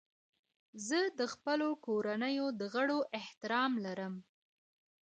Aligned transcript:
زه 0.87 0.99
د 1.19 1.21
خپلو 1.33 1.67
کورنیو 1.85 2.47
د 2.59 2.61
غړو 2.73 2.99
احترام 3.19 3.71
لرم. 3.85 4.13